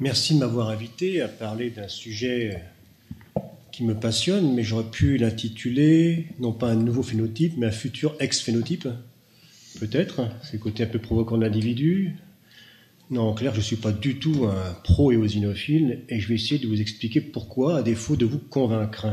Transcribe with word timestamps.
Merci 0.00 0.34
de 0.34 0.38
m'avoir 0.38 0.68
invité 0.68 1.20
à 1.22 1.26
parler 1.26 1.70
d'un 1.70 1.88
sujet 1.88 2.62
qui 3.72 3.82
me 3.82 3.98
passionne, 3.98 4.54
mais 4.54 4.62
j'aurais 4.62 4.88
pu 4.88 5.16
l'intituler 5.16 6.28
non 6.38 6.52
pas 6.52 6.68
un 6.68 6.76
nouveau 6.76 7.02
phénotype, 7.02 7.54
mais 7.56 7.66
un 7.66 7.72
futur 7.72 8.14
ex-phénotype. 8.20 8.86
Peut-être, 9.80 10.28
c'est 10.44 10.52
le 10.52 10.58
côté 10.60 10.84
un 10.84 10.86
peu 10.86 11.00
provoquant 11.00 11.36
de 11.36 11.44
l'individu. 11.44 12.14
Non, 13.10 13.22
en 13.22 13.34
clair, 13.34 13.54
je 13.54 13.58
ne 13.58 13.64
suis 13.64 13.74
pas 13.74 13.90
du 13.90 14.20
tout 14.20 14.46
un 14.46 14.72
pro-éosinophile 14.84 16.04
et 16.08 16.20
je 16.20 16.28
vais 16.28 16.36
essayer 16.36 16.60
de 16.60 16.68
vous 16.68 16.80
expliquer 16.80 17.20
pourquoi, 17.20 17.78
à 17.78 17.82
défaut 17.82 18.14
de 18.14 18.24
vous 18.24 18.38
convaincre. 18.38 19.08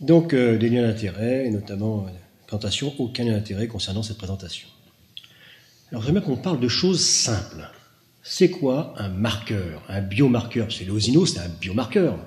Donc, 0.00 0.34
euh, 0.34 0.56
des 0.56 0.68
liens 0.68 0.86
d'intérêt, 0.86 1.46
et 1.46 1.50
notamment 1.50 2.06
euh, 2.06 2.10
présentation, 2.46 2.94
aucun 2.98 3.24
lien 3.24 3.32
d'intérêt 3.32 3.66
concernant 3.66 4.04
cette 4.04 4.18
présentation. 4.18 4.68
Alors, 5.90 6.04
j'aimerais 6.04 6.22
qu'on 6.22 6.36
parle 6.36 6.60
de 6.60 6.68
choses 6.68 7.04
simples. 7.04 7.68
C'est 8.22 8.50
quoi 8.50 8.94
un 8.98 9.08
marqueur, 9.08 9.82
un 9.88 10.02
biomarqueur 10.02 10.70
C'est 10.70 10.84
l'éosino, 10.84 11.24
c'est 11.24 11.38
un 11.38 11.48
biomarqueur. 11.48 12.18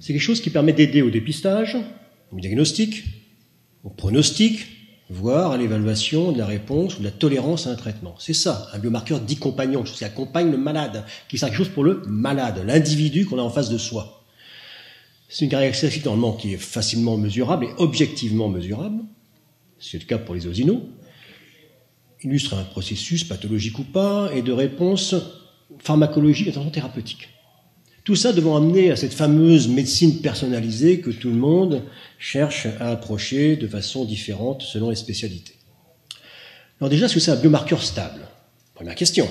C'est 0.00 0.12
quelque 0.12 0.22
chose 0.22 0.40
qui 0.40 0.50
permet 0.50 0.72
d'aider 0.72 1.02
au 1.02 1.10
dépistage, 1.10 1.76
au 2.32 2.38
diagnostic, 2.38 3.04
au 3.84 3.90
pronostic, 3.90 4.66
voire 5.10 5.52
à 5.52 5.56
l'évaluation 5.56 6.32
de 6.32 6.38
la 6.38 6.46
réponse 6.46 6.96
ou 6.96 6.98
de 7.00 7.04
la 7.04 7.10
tolérance 7.10 7.66
à 7.66 7.70
un 7.70 7.74
traitement. 7.74 8.14
C'est 8.18 8.34
ça, 8.34 8.68
un 8.74 8.78
biomarqueur 8.78 9.20
dit 9.20 9.36
compagnon, 9.36 9.82
qui 9.82 10.04
accompagne 10.04 10.50
le 10.50 10.58
malade, 10.58 11.04
qui 11.28 11.38
sert 11.38 11.48
quelque 11.48 11.58
chose 11.58 11.68
pour 11.70 11.84
le 11.84 12.02
malade, 12.06 12.62
l'individu 12.66 13.24
qu'on 13.24 13.38
a 13.38 13.42
en 13.42 13.50
face 13.50 13.70
de 13.70 13.78
soi. 13.78 14.24
C'est 15.28 15.44
une 15.44 15.50
caractéristique 15.50 16.04
normalement 16.04 16.32
qui 16.32 16.54
est 16.54 16.58
facilement 16.58 17.16
mesurable 17.16 17.66
et 17.66 17.70
objectivement 17.78 18.48
mesurable. 18.48 19.02
C'est 19.78 19.98
le 19.98 20.04
cas 20.04 20.18
pour 20.18 20.34
les 20.34 20.46
osinos. 20.46 20.80
Illustre 22.24 22.54
un 22.54 22.64
processus 22.64 23.24
pathologique 23.24 23.78
ou 23.78 23.84
pas 23.84 24.30
et 24.34 24.42
de 24.42 24.52
réponse 24.52 25.14
pharmacologique 25.78 26.48
et 26.48 26.70
thérapeutique. 26.72 27.28
Tout 28.02 28.16
ça 28.16 28.32
devant 28.32 28.56
amener 28.56 28.90
à 28.90 28.96
cette 28.96 29.12
fameuse 29.12 29.68
médecine 29.68 30.20
personnalisée 30.20 31.00
que 31.00 31.10
tout 31.10 31.28
le 31.28 31.36
monde 31.36 31.82
cherche 32.18 32.66
à 32.80 32.90
approcher 32.90 33.56
de 33.56 33.68
façon 33.68 34.04
différente 34.04 34.62
selon 34.62 34.90
les 34.90 34.96
spécialités. 34.96 35.54
Alors 36.80 36.90
déjà, 36.90 37.06
est-ce 37.06 37.14
que 37.14 37.20
c'est 37.20 37.30
un 37.30 37.36
biomarqueur 37.36 37.82
stable? 37.82 38.22
Première 38.74 38.94
question. 38.94 39.28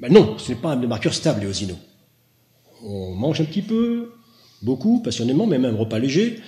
Ben 0.00 0.12
non, 0.12 0.38
ce 0.38 0.52
n'est 0.52 0.58
pas 0.58 0.72
un 0.72 0.76
biomarqueur 0.76 1.14
stable, 1.14 1.42
les 1.42 1.46
osinos. 1.46 1.76
On 2.82 3.14
mange 3.14 3.40
un 3.40 3.44
petit 3.44 3.62
peu, 3.62 4.12
beaucoup, 4.62 5.02
passionnément, 5.02 5.46
mais 5.46 5.58
même 5.58 5.74
un 5.74 5.78
repas 5.78 5.98
léger, 5.98 6.40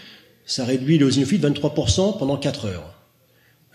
ça 0.44 0.64
réduit 0.64 0.98
l'éosinophile 0.98 1.40
de 1.40 1.48
23% 1.48 2.18
pendant 2.18 2.36
4 2.38 2.66
heures. 2.66 2.97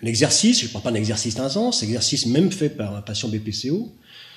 L'exercice, 0.04 0.60
je 0.60 0.68
ne 0.68 0.72
parle 0.72 0.84
pas 0.84 0.92
d'un 0.92 0.98
exercice 0.98 1.40
intense, 1.40 1.82
exercice 1.82 2.26
même 2.26 2.52
fait 2.52 2.70
par 2.70 2.96
un 2.96 3.02
patient 3.02 3.30
BPCO, 3.30 3.90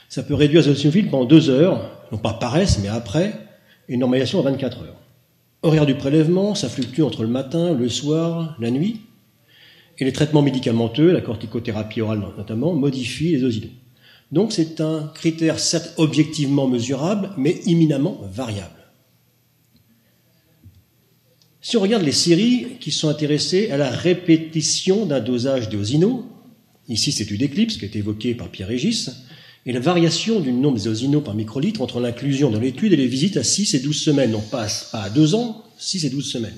ça 0.08 0.22
peut 0.22 0.34
réduire 0.34 0.62
l'éosinophile 0.62 1.10
pendant 1.10 1.24
2 1.24 1.50
heures, 1.50 2.06
non 2.12 2.18
pas 2.18 2.34
paresse, 2.34 2.78
mais 2.80 2.88
après, 2.88 3.34
une 3.88 4.00
normalisation 4.00 4.38
à 4.38 4.42
24 4.42 4.82
heures. 4.82 5.00
Horaire 5.62 5.84
du 5.84 5.96
prélèvement, 5.96 6.54
ça 6.54 6.68
fluctue 6.68 7.02
entre 7.02 7.22
le 7.22 7.28
matin, 7.28 7.74
le 7.74 7.88
soir, 7.88 8.56
la 8.60 8.70
nuit. 8.70 9.00
Et 9.98 10.04
les 10.04 10.12
traitements 10.12 10.42
médicamenteux, 10.42 11.10
la 11.10 11.20
corticothérapie 11.20 12.00
orale 12.00 12.22
notamment, 12.38 12.72
modifient 12.72 13.32
les 13.32 13.42
osinos. 13.42 13.70
Donc 14.30 14.52
c'est 14.52 14.80
un 14.80 15.10
critère 15.14 15.58
certes 15.58 15.94
objectivement 15.96 16.68
mesurable, 16.68 17.30
mais 17.36 17.60
imminemment 17.66 18.20
variable. 18.30 18.75
Si 21.68 21.76
on 21.76 21.80
regarde 21.80 22.04
les 22.04 22.12
séries 22.12 22.78
qui 22.78 22.92
sont 22.92 23.08
intéressées 23.08 23.72
à 23.72 23.76
la 23.76 23.90
répétition 23.90 25.04
d'un 25.04 25.18
dosage 25.18 25.68
d'osino, 25.68 26.24
ici 26.88 27.10
c'est 27.10 27.28
une 27.28 27.42
éclipse 27.42 27.76
qui 27.76 27.84
a 27.84 27.88
été 27.88 27.98
évoquée 27.98 28.36
par 28.36 28.50
Pierre 28.50 28.68
Régis, 28.68 29.10
et 29.66 29.72
la 29.72 29.80
variation 29.80 30.38
du 30.38 30.52
nombre 30.52 30.78
des 30.78 31.20
par 31.22 31.34
microlitre 31.34 31.82
entre 31.82 31.98
l'inclusion 31.98 32.52
dans 32.52 32.60
l'étude 32.60 32.92
et 32.92 32.96
les 32.96 33.08
visites 33.08 33.36
à 33.36 33.42
6 33.42 33.74
et 33.74 33.80
12 33.80 34.00
semaines. 34.00 34.36
On 34.36 34.42
passe 34.42 34.90
pas 34.92 35.02
à 35.02 35.10
2 35.10 35.34
ans, 35.34 35.64
6 35.76 36.04
et 36.04 36.10
12 36.10 36.30
semaines. 36.30 36.54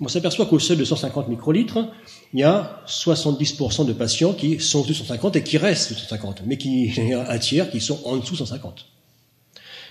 On 0.00 0.08
s'aperçoit 0.08 0.46
qu'au 0.46 0.58
seuil 0.58 0.78
de 0.78 0.86
150 0.86 1.28
microlitres, 1.28 1.92
il 2.32 2.40
y 2.40 2.42
a 2.42 2.82
70% 2.88 3.84
de 3.84 3.92
patients 3.92 4.32
qui 4.32 4.58
sont 4.58 4.78
au-dessus 4.78 5.02
de 5.02 5.06
150 5.06 5.36
et 5.36 5.42
qui 5.42 5.58
restent 5.58 5.92
de 5.92 5.98
150, 5.98 6.44
mais 6.46 6.56
un 7.28 7.38
tiers 7.38 7.70
qui 7.70 7.82
sont 7.82 8.00
en 8.06 8.16
dessous 8.16 8.32
de 8.32 8.38
150. 8.38 8.86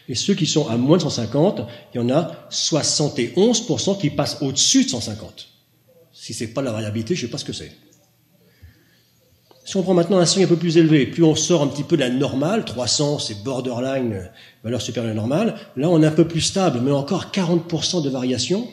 Et 0.09 0.15
ceux 0.15 0.33
qui 0.33 0.47
sont 0.47 0.67
à 0.67 0.75
moins 0.75 0.97
de 0.97 1.03
150, 1.03 1.61
il 1.93 1.97
y 1.97 2.03
en 2.03 2.09
a 2.09 2.31
71% 2.51 3.99
qui 3.99 4.09
passent 4.09 4.41
au-dessus 4.41 4.83
de 4.83 4.89
150. 4.89 5.47
Si 6.11 6.33
c'est 6.33 6.47
pas 6.47 6.61
la 6.61 6.71
variabilité, 6.71 7.15
je 7.15 7.21
sais 7.21 7.31
pas 7.31 7.37
ce 7.37 7.45
que 7.45 7.53
c'est. 7.53 7.71
Si 9.63 9.77
on 9.77 9.83
prend 9.83 9.93
maintenant 9.93 10.17
un 10.17 10.25
seuil 10.25 10.45
un 10.45 10.47
peu 10.47 10.55
plus 10.55 10.77
élevé, 10.77 11.05
plus 11.05 11.23
on 11.23 11.35
sort 11.35 11.61
un 11.61 11.67
petit 11.67 11.83
peu 11.83 11.95
de 11.95 12.01
la 12.01 12.09
normale, 12.09 12.65
300 12.65 13.19
c'est 13.19 13.43
borderline, 13.43 14.31
valeur 14.63 14.81
supérieure 14.81 15.11
à 15.11 15.13
la 15.13 15.19
normale, 15.19 15.55
là 15.77 15.89
on 15.89 16.01
est 16.01 16.07
un 16.07 16.11
peu 16.11 16.27
plus 16.27 16.41
stable, 16.41 16.81
mais 16.83 16.91
encore 16.91 17.27
40% 17.31 18.03
de 18.03 18.09
variation 18.09 18.67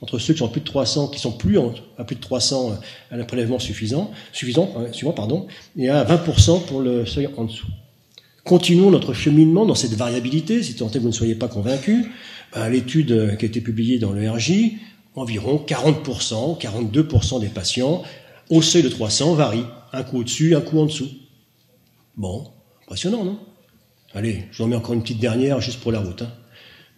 entre 0.00 0.18
ceux 0.18 0.32
qui 0.32 0.40
sont 0.40 0.48
plus 0.48 0.62
de 0.62 0.66
300, 0.66 1.08
qui 1.08 1.20
sont 1.20 1.30
plus 1.30 1.58
à 1.96 2.02
plus 2.02 2.16
de 2.16 2.20
300 2.20 2.72
à 3.12 3.14
un 3.14 3.24
prélèvement 3.24 3.60
suffisant, 3.60 4.10
euh, 4.10 4.92
suivant, 4.92 5.12
pardon, 5.12 5.46
et 5.76 5.88
à 5.88 6.04
20% 6.04 6.66
pour 6.66 6.80
le 6.80 7.06
seuil 7.06 7.28
en 7.36 7.44
dessous. 7.44 7.68
Continuons 8.44 8.90
notre 8.90 9.14
cheminement 9.14 9.66
dans 9.66 9.74
cette 9.74 9.94
variabilité, 9.94 10.62
si 10.62 10.74
tant 10.74 10.88
est 10.88 10.94
que 10.94 10.98
vous 10.98 11.08
ne 11.08 11.12
soyez 11.12 11.34
pas 11.34 11.48
convaincu. 11.48 12.12
Ben, 12.54 12.68
l'étude 12.68 13.36
qui 13.38 13.44
a 13.44 13.48
été 13.48 13.60
publiée 13.60 13.98
dans 13.98 14.12
le 14.12 14.28
RJ, 14.28 14.72
environ 15.14 15.64
40%, 15.66 16.60
42% 16.60 17.40
des 17.40 17.48
patients 17.48 18.02
au 18.50 18.62
seuil 18.62 18.82
de 18.82 18.88
300 18.88 19.34
varient. 19.34 19.66
Un 19.92 20.02
coup 20.02 20.18
au-dessus, 20.18 20.54
un 20.54 20.60
coup 20.60 20.78
en 20.78 20.86
dessous. 20.86 21.08
Bon, 22.16 22.48
impressionnant, 22.84 23.24
non? 23.24 23.38
Allez, 24.14 24.44
je 24.50 24.58
vous 24.58 24.64
en 24.64 24.68
mets 24.68 24.76
encore 24.76 24.94
une 24.94 25.02
petite 25.02 25.20
dernière 25.20 25.60
juste 25.60 25.80
pour 25.80 25.92
la 25.92 26.00
route. 26.00 26.22
Hein. 26.22 26.32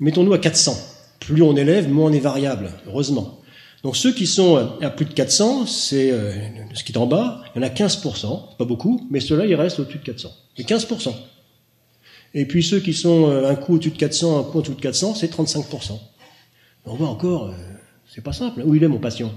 Mettons-nous 0.01 0.33
à 0.33 0.39
400. 0.39 0.77
Plus 1.21 1.43
on 1.43 1.57
élève, 1.57 1.89
moins 1.89 2.11
on 2.11 2.13
est 2.13 2.21
variable, 2.21 2.71
heureusement. 2.87 3.41
Donc 3.83 3.97
ceux 3.97 4.13
qui 4.13 4.27
sont 4.27 4.57
à 4.81 4.91
plus 4.91 5.05
de 5.05 5.13
400, 5.13 5.67
c'est 5.67 6.11
euh, 6.11 6.33
ce 6.73 6.83
qui 6.83 6.93
est 6.93 6.99
en 6.99 7.07
bas, 7.07 7.43
il 7.55 7.63
y 7.63 7.65
en 7.65 7.67
a 7.67 7.71
15%, 7.71 8.57
pas 8.57 8.65
beaucoup, 8.65 9.07
mais 9.11 9.21
ceux-là, 9.21 9.47
ils 9.47 9.55
restent 9.55 9.79
au-dessus 9.79 9.99
de 9.99 10.05
400. 10.05 10.31
Et 10.57 10.63
15%. 10.65 11.15
Et 12.35 12.47
puis 12.47 12.63
ceux 12.63 12.81
qui 12.81 12.93
sont 12.93 13.31
euh, 13.31 13.49
un 13.49 13.55
coup 13.55 13.75
au-dessus 13.75 13.91
de 13.91 13.97
400, 13.97 14.41
un 14.41 14.43
coup 14.43 14.59
au-dessus 14.59 14.75
de 14.75 14.81
400, 14.81 15.15
c'est 15.15 15.33
35%. 15.33 15.99
On 16.85 16.97
voit 16.97 17.09
encore, 17.09 17.47
euh, 17.47 17.55
c'est 18.13 18.23
pas 18.23 18.33
simple. 18.33 18.63
Où 18.65 18.75
il 18.75 18.83
est 18.83 18.89
mon 18.89 18.99
patient? 18.99 19.33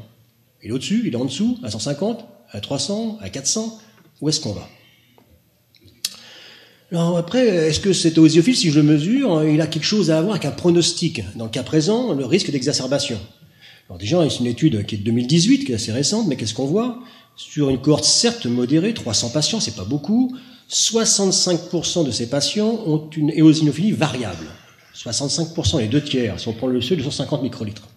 Il 0.63 0.71
est 0.71 0.73
au-dessus, 0.73 1.03
il 1.05 1.13
est 1.13 1.17
en 1.17 1.25
dessous, 1.25 1.59
à 1.63 1.69
150, 1.69 2.25
à 2.51 2.59
300, 2.59 3.19
à 3.21 3.29
400 3.29 3.79
Où 4.21 4.29
est-ce 4.29 4.41
qu'on 4.41 4.53
va? 4.53 4.67
Alors 6.91 7.17
après, 7.17 7.45
est-ce 7.45 7.79
que 7.79 7.93
cet 7.93 8.17
oésiophile, 8.17 8.55
si 8.55 8.71
je 8.71 8.79
le 8.79 8.83
mesure, 8.83 9.43
il 9.43 9.61
a 9.61 9.67
quelque 9.67 9.83
chose 9.83 10.09
à 10.09 10.21
voir 10.21 10.35
avec 10.35 10.45
un 10.45 10.51
pronostic. 10.51 11.21
Dans 11.35 11.45
le 11.45 11.51
cas 11.51 11.63
présent, 11.63 12.13
le 12.13 12.25
risque 12.25 12.49
d'exacerbation. 12.49 13.19
Alors 13.89 13.99
déjà, 13.99 14.27
c'est 14.29 14.39
une 14.39 14.47
étude 14.47 14.85
qui 14.85 14.95
est 14.95 14.97
de 14.97 15.03
2018, 15.03 15.65
qui 15.65 15.71
est 15.73 15.75
assez 15.75 15.91
récente, 15.91 16.27
mais 16.27 16.37
qu'est-ce 16.37 16.53
qu'on 16.53 16.65
voit? 16.65 16.99
Sur 17.35 17.69
une 17.69 17.79
cohorte 17.79 18.05
certes 18.05 18.45
modérée, 18.45 18.93
300 18.93 19.29
patients, 19.29 19.59
c'est 19.59 19.75
pas 19.75 19.83
beaucoup, 19.83 20.35
65% 20.69 22.05
de 22.05 22.11
ces 22.11 22.29
patients 22.29 22.81
ont 22.85 23.09
une 23.15 23.29
éosinophilie 23.29 23.91
variable. 23.91 24.47
65%, 24.95 25.79
les 25.79 25.87
deux 25.87 26.03
tiers, 26.03 26.39
si 26.39 26.47
on 26.47 26.53
prend 26.53 26.67
le 26.67 26.81
seuil 26.81 26.97
de 26.97 27.03
150 27.03 27.43
microlitres. 27.43 27.87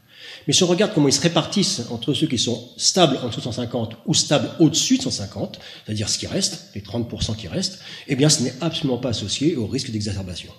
Mais 0.47 0.53
si 0.53 0.63
on 0.63 0.67
regarde 0.67 0.93
comment 0.95 1.09
ils 1.09 1.13
se 1.13 1.21
répartissent 1.21 1.83
entre 1.91 2.15
ceux 2.15 2.27
qui 2.27 2.39
sont 2.39 2.71
stables 2.77 3.19
en 3.23 3.29
dessous 3.29 3.41
de 3.41 3.45
150 3.45 3.97
ou 4.07 4.15
stables 4.15 4.51
au-dessus 4.59 4.99
de 4.99 5.03
150, 5.03 5.61
c'est-à-dire 5.85 6.09
ce 6.09 6.19
qui 6.19 6.27
reste, 6.27 6.71
les 6.75 6.81
30% 6.81 7.37
qui 7.37 7.49
restent, 7.49 7.81
eh 8.09 8.17
bien 8.17 8.29
ce 8.29 8.43
n'est 8.43 8.55
absolument 8.61 8.99
pas 8.99 9.11
associé 9.11 9.57
au 9.57 9.67
risque 9.67 9.91
d'exacerbation. 9.91 10.53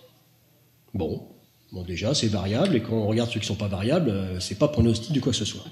Bon, 0.94 1.28
bon 1.72 1.84
déjà 1.84 2.14
c'est 2.14 2.28
variable, 2.28 2.76
et 2.76 2.82
quand 2.82 2.94
on 2.94 3.08
regarde 3.08 3.30
ceux 3.30 3.40
qui 3.40 3.46
ne 3.46 3.54
sont 3.54 3.56
pas 3.56 3.68
variables, 3.68 4.10
euh, 4.10 4.40
c'est 4.40 4.56
pas 4.56 4.68
pronostic 4.68 5.14
de 5.14 5.20
quoi 5.20 5.32
que 5.32 5.38
ce 5.38 5.46
soit. 5.46 5.64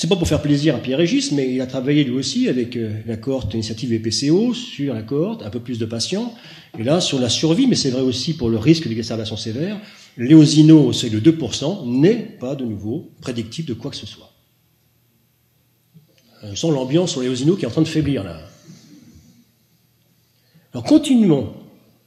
C'est 0.00 0.06
pas 0.06 0.16
pour 0.16 0.26
faire 0.26 0.40
plaisir 0.40 0.74
à 0.74 0.78
Pierre-Régis, 0.78 1.30
mais 1.32 1.52
il 1.52 1.60
a 1.60 1.66
travaillé 1.66 2.04
lui 2.04 2.14
aussi 2.14 2.48
avec 2.48 2.74
euh, 2.74 3.02
la 3.06 3.18
cohorte 3.18 3.52
initiative 3.52 3.92
EPCO 3.92 4.54
sur 4.54 4.94
la 4.94 5.02
cohorte, 5.02 5.42
un 5.42 5.50
peu 5.50 5.60
plus 5.60 5.78
de 5.78 5.84
patients, 5.84 6.34
et 6.78 6.82
là 6.82 7.02
sur 7.02 7.20
la 7.20 7.28
survie, 7.28 7.66
mais 7.66 7.74
c'est 7.74 7.90
vrai 7.90 8.00
aussi 8.00 8.32
pour 8.32 8.48
le 8.48 8.56
risque 8.56 8.88
d'exacerbation 8.88 9.36
sévère, 9.36 9.78
l'éosino 10.16 10.86
au 10.86 10.94
seuil 10.94 11.10
de 11.10 11.20
2% 11.20 11.86
n'est 11.86 12.14
pas 12.14 12.54
de 12.54 12.64
nouveau 12.64 13.10
prédictif 13.20 13.66
de 13.66 13.74
quoi 13.74 13.90
que 13.90 13.98
ce 13.98 14.06
soit. 14.06 14.32
On 16.44 16.56
sent 16.56 16.70
l'ambiance 16.70 17.10
sur 17.10 17.20
l'éosino 17.20 17.54
qui 17.56 17.66
est 17.66 17.68
en 17.68 17.72
train 17.72 17.82
de 17.82 17.86
faiblir 17.86 18.24
là. 18.24 18.40
Alors 20.72 20.84
continuons. 20.84 21.52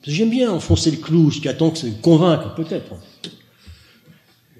J'aime 0.01 0.31
bien 0.31 0.51
enfoncer 0.51 0.89
le 0.89 0.97
clou 0.97 1.29
jusqu'à 1.29 1.53
temps 1.53 1.69
que 1.69 1.77
ça 1.77 1.85
convaincre, 2.01 2.55
peut-être 2.55 2.95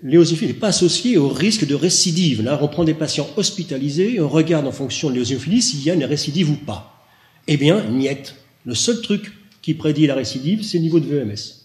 l'éosinophilie 0.04 0.54
n'est 0.54 0.60
pas 0.60 0.68
associée 0.68 1.18
au 1.18 1.30
risque 1.30 1.66
de 1.66 1.76
récidive. 1.76 2.44
Là, 2.44 2.60
on 2.62 2.68
prend 2.68 2.84
des 2.84 2.94
patients 2.94 3.28
hospitalisés, 3.38 4.20
on 4.20 4.28
regarde 4.28 4.68
en 4.68 4.72
fonction 4.72 5.10
de 5.10 5.16
l'éosinophilie 5.16 5.62
s'il 5.62 5.84
y 5.84 5.90
a 5.90 5.94
une 5.94 6.04
récidive 6.04 6.52
ou 6.52 6.56
pas. 6.56 7.06
Eh 7.48 7.58
bien, 7.58 7.84
niet. 7.90 8.36
Le 8.66 8.76
seul 8.76 9.02
truc 9.02 9.32
qui 9.62 9.74
prédit 9.74 10.08
la 10.08 10.16
récidive, 10.16 10.64
c'est 10.64 10.78
le 10.78 10.84
niveau 10.84 11.00
de 11.00 11.06
VMS. 11.06 11.64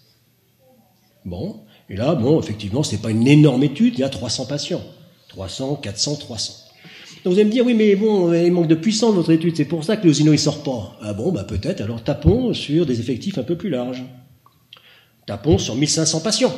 Bon, 1.25 1.61
et 1.91 1.97
là, 1.97 2.15
bon, 2.15 2.41
effectivement, 2.41 2.83
ce 2.83 2.93
n'est 2.93 3.03
pas 3.03 3.11
une 3.11 3.27
énorme 3.27 3.63
étude, 3.65 3.95
il 3.95 4.01
y 4.01 4.05
a 4.05 4.09
300 4.09 4.47
patients. 4.47 4.83
300, 5.29 5.77
400, 5.77 6.17
300. 6.17 6.53
Donc 7.25 7.33
vous 7.35 7.39
allez 7.39 7.49
me 7.49 7.53
dire, 7.53 7.67
oui, 7.67 7.75
mais 7.75 7.97
bon, 7.97 8.33
il 8.33 8.53
manque 8.53 8.69
de 8.69 8.75
puissance 8.75 9.15
votre 9.15 9.31
étude, 9.31 9.57
c'est 9.57 9.65
pour 9.65 9.85
ça 9.85 9.97
que 9.97 10.07
l'osino 10.07 10.33
il 10.33 10.39
sort 10.39 10.63
pas. 10.63 10.97
Ah 11.03 11.13
bon, 11.13 11.33
bah 11.33 11.45
peut-être, 11.45 11.81
alors 11.81 12.03
tapons 12.03 12.55
sur 12.55 12.87
des 12.87 13.01
effectifs 13.01 13.39
un 13.39 13.43
peu 13.43 13.57
plus 13.57 13.71
larges. 13.71 14.05
Tapons 15.27 15.59
sur 15.59 15.75
1500 15.75 16.21
patients. 16.21 16.55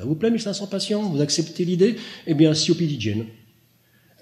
Ça 0.00 0.06
vous 0.06 0.14
plaît, 0.14 0.30
1500 0.30 0.68
patients 0.68 1.02
Vous 1.02 1.20
acceptez 1.20 1.62
l'idée 1.66 1.96
Eh 2.26 2.32
bien, 2.32 2.54
COPD 2.54 3.26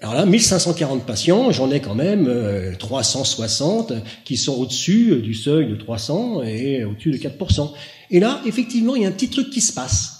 Alors 0.01 0.13
là, 0.13 0.25
1540 0.25 1.05
patients, 1.05 1.53
j'en 1.53 1.71
ai 1.71 1.79
quand 1.79 1.95
même 1.95 2.29
360 2.77 3.91
euh, 3.91 3.99
qui 4.25 4.35
sont 4.35 4.55
au-dessus 4.55 5.21
du 5.21 5.33
seuil 5.33 5.69
de 5.69 5.75
300 5.75 6.43
et 6.43 6.83
au-dessus 6.83 7.11
de 7.11 7.17
4%. 7.17 7.71
Et 8.11 8.19
là, 8.19 8.41
effectivement, 8.45 8.97
il 8.97 9.03
y 9.03 9.05
a 9.05 9.07
un 9.07 9.13
petit 9.13 9.29
truc 9.29 9.51
qui 9.51 9.61
se 9.61 9.71
passe. 9.71 10.17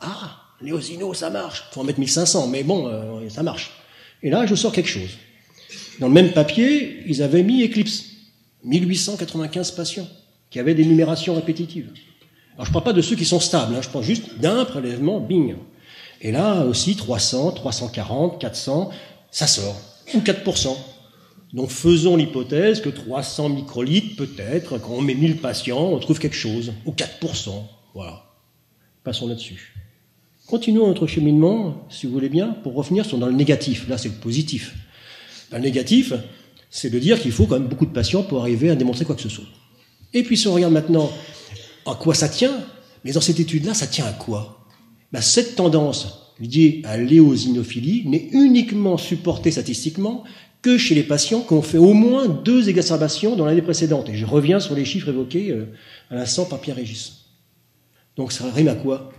Ah, 0.00 0.36
les 0.62 0.70
osinos, 0.70 1.18
ça 1.18 1.28
marche. 1.28 1.64
Faut 1.72 1.80
en 1.80 1.84
mettre 1.84 1.98
1500, 1.98 2.46
mais 2.46 2.62
bon, 2.62 2.86
euh, 2.86 3.28
ça 3.30 3.42
marche. 3.42 3.72
Et 4.22 4.30
là, 4.30 4.46
je 4.46 4.54
sors 4.54 4.70
quelque 4.70 4.90
chose. 4.90 5.18
Dans 5.98 6.06
le 6.06 6.14
même 6.14 6.30
papier, 6.30 7.02
ils 7.08 7.20
avaient 7.20 7.42
mis 7.42 7.64
Eclipse. 7.64 8.04
1895 8.62 9.72
patients 9.72 10.08
qui 10.50 10.60
avaient 10.60 10.74
des 10.74 10.84
numérations 10.84 11.34
répétitives. 11.34 11.90
Alors, 12.60 12.66
je 12.66 12.72
ne 12.72 12.74
parle 12.74 12.84
pas 12.84 12.92
de 12.92 13.00
ceux 13.00 13.16
qui 13.16 13.24
sont 13.24 13.40
stables, 13.40 13.74
hein, 13.74 13.80
je 13.80 13.88
parle 13.88 14.04
juste 14.04 14.38
d'un 14.38 14.66
prélèvement, 14.66 15.18
bing. 15.18 15.56
Et 16.20 16.30
là 16.30 16.66
aussi, 16.66 16.94
300, 16.94 17.52
340, 17.52 18.38
400, 18.38 18.90
ça 19.30 19.46
sort. 19.46 19.80
Ou 20.12 20.18
4%. 20.18 20.76
Donc 21.54 21.70
faisons 21.70 22.16
l'hypothèse 22.16 22.82
que 22.82 22.90
300 22.90 23.48
microlitres, 23.48 24.14
peut-être, 24.14 24.76
quand 24.76 24.92
on 24.92 25.00
met 25.00 25.14
1000 25.14 25.38
patients, 25.38 25.88
on 25.90 25.98
trouve 26.00 26.18
quelque 26.18 26.36
chose. 26.36 26.74
Ou 26.84 26.92
4%. 26.92 27.48
Voilà. 27.94 28.24
Passons 29.04 29.26
là-dessus. 29.26 29.74
Continuons 30.46 30.86
notre 30.86 31.06
cheminement, 31.06 31.86
si 31.88 32.06
vous 32.06 32.12
voulez 32.12 32.28
bien, 32.28 32.48
pour 32.62 32.74
revenir 32.74 33.06
sur 33.06 33.16
dans 33.16 33.26
le 33.28 33.32
négatif. 33.32 33.88
Là, 33.88 33.96
c'est 33.96 34.10
le 34.10 34.16
positif. 34.16 34.74
le 35.50 35.60
négatif, 35.60 36.12
c'est 36.68 36.90
de 36.90 36.98
dire 36.98 37.22
qu'il 37.22 37.32
faut 37.32 37.46
quand 37.46 37.58
même 37.58 37.68
beaucoup 37.68 37.86
de 37.86 37.92
patients 37.92 38.22
pour 38.22 38.42
arriver 38.42 38.68
à 38.68 38.74
démontrer 38.74 39.06
quoi 39.06 39.14
que 39.14 39.22
ce 39.22 39.30
soit. 39.30 39.48
Et 40.12 40.24
puis 40.24 40.36
si 40.36 40.46
on 40.46 40.52
regarde 40.52 40.74
maintenant 40.74 41.10
à 41.86 41.94
quoi 41.94 42.14
ça 42.14 42.28
tient, 42.28 42.64
mais 43.04 43.12
dans 43.12 43.20
cette 43.20 43.40
étude-là, 43.40 43.74
ça 43.74 43.86
tient 43.86 44.06
à 44.06 44.12
quoi? 44.12 44.66
Ben, 45.12 45.20
Cette 45.20 45.56
tendance 45.56 46.34
liée 46.40 46.82
à 46.84 46.96
l'éosinophilie 46.96 48.06
n'est 48.06 48.28
uniquement 48.32 48.96
supportée 48.96 49.50
statistiquement 49.50 50.24
que 50.62 50.76
chez 50.76 50.94
les 50.94 51.02
patients 51.02 51.40
qui 51.40 51.54
ont 51.54 51.62
fait 51.62 51.78
au 51.78 51.94
moins 51.94 52.28
deux 52.28 52.68
exacerbations 52.68 53.36
dans 53.36 53.46
l'année 53.46 53.62
précédente. 53.62 54.08
Et 54.08 54.16
je 54.16 54.26
reviens 54.26 54.60
sur 54.60 54.74
les 54.74 54.84
chiffres 54.84 55.08
évoqués 55.08 55.50
euh, 55.50 55.66
à 56.10 56.16
l'instant 56.16 56.44
par 56.44 56.60
Pierre 56.60 56.76
Régis. 56.76 57.26
Donc 58.16 58.32
ça 58.32 58.50
rime 58.50 58.68
à 58.68 58.74
quoi? 58.74 59.10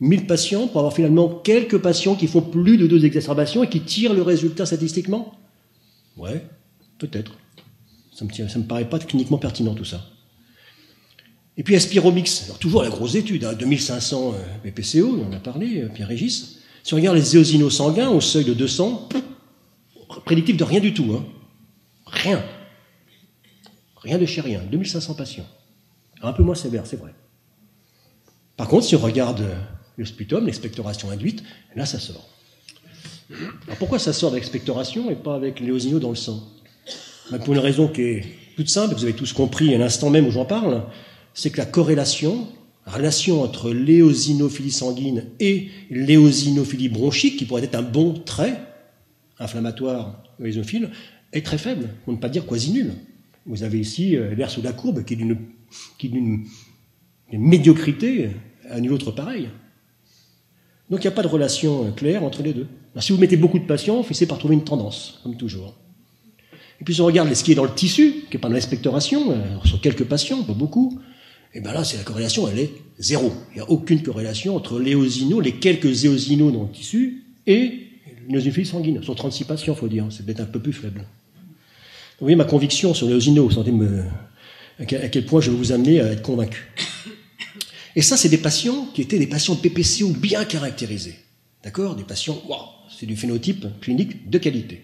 1000 0.00 0.26
patients 0.26 0.68
pour 0.68 0.78
avoir 0.78 0.94
finalement 0.94 1.28
quelques 1.28 1.78
patients 1.78 2.14
qui 2.14 2.26
font 2.26 2.42
plus 2.42 2.76
de 2.76 2.86
deux 2.86 3.04
exacerbations 3.04 3.64
et 3.64 3.68
qui 3.68 3.80
tirent 3.80 4.14
le 4.14 4.22
résultat 4.22 4.66
statistiquement? 4.66 5.34
Ouais, 6.16 6.44
peut-être. 6.98 7.32
Ça 8.12 8.24
me, 8.24 8.30
me 8.30 8.66
paraît 8.66 8.88
pas 8.88 8.98
cliniquement 8.98 9.38
pertinent 9.38 9.74
tout 9.74 9.84
ça. 9.84 10.04
Et 11.58 11.64
puis 11.64 11.74
Aspiromix, 11.74 12.44
alors 12.44 12.58
toujours 12.58 12.84
la 12.84 12.88
grosse 12.88 13.16
étude, 13.16 13.44
hein, 13.44 13.52
2500 13.52 14.32
euh, 14.32 14.70
BPCO, 14.70 15.18
on 15.20 15.28
en 15.28 15.32
a 15.32 15.40
parlé, 15.40 15.82
euh, 15.82 15.88
Pierre-Régis. 15.88 16.60
Si 16.84 16.94
on 16.94 16.96
regarde 16.96 17.16
les 17.16 17.36
éosinos 17.36 17.76
sanguins 17.76 18.10
au 18.10 18.20
seuil 18.20 18.44
de 18.44 18.54
200, 18.54 19.08
prédictif 20.24 20.56
de 20.56 20.62
rien 20.62 20.78
du 20.78 20.94
tout. 20.94 21.16
Hein. 21.16 21.26
Rien. 22.06 22.44
Rien 23.96 24.18
de 24.18 24.24
chez 24.24 24.40
rien. 24.40 24.62
2500 24.70 25.14
patients. 25.14 25.46
Un 26.22 26.32
peu 26.32 26.44
moins 26.44 26.54
sévère, 26.54 26.86
c'est 26.86 26.96
vrai. 26.96 27.12
Par 28.56 28.68
contre, 28.68 28.86
si 28.86 28.94
on 28.94 29.00
regarde 29.00 29.40
euh, 29.40 29.56
le 29.96 30.04
sputum, 30.04 30.46
l'expectoration 30.46 31.10
induite, 31.10 31.42
là 31.74 31.86
ça 31.86 31.98
sort. 31.98 32.28
Alors 33.66 33.76
pourquoi 33.78 33.98
ça 33.98 34.12
sort 34.12 34.30
avec 34.30 34.44
l'expectoration 34.44 35.10
et 35.10 35.16
pas 35.16 35.34
avec 35.34 35.58
l'éosino 35.58 35.98
dans 35.98 36.10
le 36.10 36.14
sang? 36.14 36.40
Ben, 37.32 37.38
Pour 37.40 37.54
une 37.54 37.60
raison 37.60 37.88
qui 37.88 38.02
est 38.02 38.24
toute 38.56 38.68
simple, 38.68 38.94
vous 38.94 39.04
avez 39.04 39.12
tous 39.12 39.32
compris 39.32 39.74
à 39.74 39.78
l'instant 39.78 40.08
même 40.08 40.26
où 40.26 40.30
j'en 40.30 40.44
parle, 40.44 40.84
c'est 41.38 41.50
que 41.50 41.58
la 41.58 41.66
corrélation, 41.66 42.48
la 42.84 42.92
relation 42.94 43.42
entre 43.42 43.70
l'éosinophilie 43.70 44.72
sanguine 44.72 45.26
et 45.38 45.68
l'éosinophilie 45.88 46.88
bronchique, 46.88 47.36
qui 47.36 47.44
pourrait 47.44 47.62
être 47.62 47.76
un 47.76 47.82
bon 47.82 48.14
trait 48.14 48.60
inflammatoire 49.38 50.20
éosinophile, 50.42 50.90
est 51.32 51.46
très 51.46 51.58
faible, 51.58 51.90
pour 52.04 52.12
ne 52.12 52.18
pas 52.18 52.28
dire 52.28 52.44
quasi 52.44 52.72
nulle. 52.72 52.92
Vous 53.46 53.62
avez 53.62 53.78
ici 53.78 54.16
euh, 54.16 54.34
l'air 54.34 54.50
sous 54.50 54.62
la 54.62 54.72
courbe 54.72 55.04
qui 55.04 55.14
est 55.14 55.16
d'une 55.16 56.44
médiocrité 57.30 58.30
à 58.68 58.80
nul 58.80 58.92
autre 58.92 59.12
pareil. 59.12 59.48
Donc 60.90 61.04
il 61.04 61.06
n'y 61.06 61.12
a 61.12 61.16
pas 61.16 61.22
de 61.22 61.28
relation 61.28 61.86
euh, 61.86 61.90
claire 61.92 62.24
entre 62.24 62.42
les 62.42 62.52
deux. 62.52 62.66
si 62.98 63.12
vous 63.12 63.18
mettez 63.18 63.36
beaucoup 63.36 63.60
de 63.60 63.66
patients, 63.66 64.02
finissez 64.02 64.26
par 64.26 64.38
trouver 64.38 64.54
une 64.54 64.64
tendance, 64.64 65.20
comme 65.22 65.36
toujours. 65.36 65.76
Et 66.80 66.84
puis 66.84 66.94
si 66.94 67.00
on 67.00 67.06
regarde 67.06 67.32
ce 67.32 67.44
qui 67.44 67.52
est 67.52 67.56
dans 67.56 67.64
le 67.64 67.74
tissu, 67.74 68.24
qui 68.28 68.36
n'est 68.36 68.40
pas 68.40 68.48
dans 68.48 68.54
l'expectoration, 68.54 69.30
euh, 69.30 69.64
sur 69.64 69.80
quelques 69.80 70.04
patients, 70.04 70.42
pas 70.42 70.52
beaucoup, 70.52 70.98
et 71.54 71.60
bien 71.60 71.72
là, 71.72 71.84
c'est 71.84 71.96
la 71.96 72.02
corrélation, 72.02 72.48
elle 72.48 72.58
est 72.58 72.72
zéro. 72.98 73.32
Il 73.52 73.56
n'y 73.56 73.60
a 73.60 73.70
aucune 73.70 74.02
corrélation 74.02 74.54
entre 74.54 74.78
l'éosino, 74.78 75.40
les 75.40 75.52
quelques 75.52 76.04
éosinos 76.04 76.52
dans 76.52 76.64
le 76.64 76.70
tissu, 76.70 77.24
et 77.46 77.86
l'éosinophilie 78.28 78.66
sanguine. 78.66 79.02
Sur 79.02 79.14
36 79.14 79.44
patients, 79.44 79.74
il 79.74 79.78
faut 79.78 79.88
dire, 79.88 80.06
c'est 80.10 80.24
peut-être 80.24 80.40
un 80.40 80.46
peu 80.46 80.60
plus 80.60 80.72
faible. 80.72 81.00
Vous 82.20 82.24
voyez 82.24 82.36
ma 82.36 82.44
conviction 82.44 82.92
sur 82.94 83.06
l'éosino, 83.06 83.44
vous 83.44 83.52
sentez 83.52 83.72
à 84.78 84.84
quel 84.84 85.24
point 85.24 85.40
je 85.40 85.50
vais 85.50 85.56
vous 85.56 85.72
amener 85.72 86.00
à 86.00 86.12
être 86.12 86.22
convaincu. 86.22 86.68
Et 87.96 88.02
ça, 88.02 88.16
c'est 88.16 88.28
des 88.28 88.38
patients 88.38 88.86
qui 88.94 89.02
étaient 89.02 89.18
des 89.18 89.26
patients 89.26 89.54
de 89.54 89.60
PPCO 89.60 90.08
bien 90.10 90.44
caractérisés. 90.44 91.16
D'accord? 91.64 91.96
Des 91.96 92.04
patients, 92.04 92.40
waouh, 92.46 92.60
c'est 92.96 93.06
du 93.06 93.16
phénotype 93.16 93.66
clinique 93.80 94.28
de 94.28 94.38
qualité. 94.38 94.82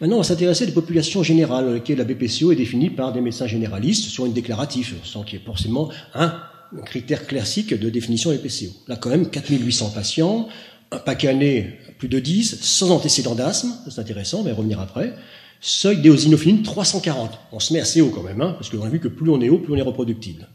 Maintenant, 0.00 0.16
on 0.16 0.20
va 0.20 0.24
s'intéresser 0.24 0.62
à 0.62 0.66
des 0.66 0.72
populations 0.72 1.22
générales, 1.22 1.64
dans 1.66 1.72
lesquelles 1.72 1.98
la 1.98 2.04
BPCO 2.04 2.52
est 2.52 2.56
définie 2.56 2.90
par 2.90 3.12
des 3.12 3.20
médecins 3.20 3.48
généralistes 3.48 4.04
sur 4.04 4.26
une 4.26 4.32
déclarative, 4.32 4.94
sans 5.02 5.24
qu'il 5.24 5.38
y 5.38 5.42
ait 5.42 5.44
forcément 5.44 5.90
un 6.14 6.40
critère 6.84 7.26
classique 7.26 7.74
de 7.74 7.90
définition 7.90 8.30
des 8.30 8.38
PCO. 8.38 8.70
Là, 8.86 8.96
quand 8.96 9.10
même, 9.10 9.28
4800 9.28 9.90
patients, 9.90 10.48
un 10.92 10.98
paquet 10.98 11.28
année 11.28 11.78
plus 11.98 12.08
de 12.08 12.20
10, 12.20 12.60
sans 12.60 12.90
antécédent 12.90 13.34
d'asthme, 13.34 13.72
c'est 13.90 14.00
intéressant, 14.00 14.40
on 14.40 14.42
va 14.44 14.50
y 14.50 14.52
revenir 14.52 14.80
après. 14.80 15.14
Seuil 15.60 16.00
d'éosinophiline 16.00 16.62
340. 16.62 17.32
On 17.50 17.58
se 17.58 17.72
met 17.72 17.80
assez 17.80 18.00
haut 18.00 18.10
quand 18.10 18.22
même, 18.22 18.40
hein, 18.40 18.52
parce 18.52 18.70
qu'on 18.70 18.84
a 18.84 18.88
vu 18.88 19.00
que 19.00 19.08
plus 19.08 19.28
on 19.30 19.40
est 19.40 19.48
haut, 19.48 19.58
plus 19.58 19.72
on 19.72 19.76
est 19.76 19.82
reproductible. 19.82 20.48